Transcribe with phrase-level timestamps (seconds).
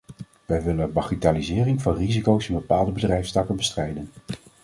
[0.45, 4.09] Wij willen bagatellisering van risico's in bepaalde bedrijfstakken bestrijden.